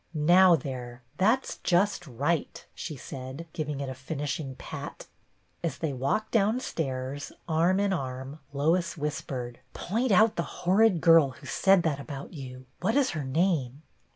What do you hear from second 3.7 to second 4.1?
it a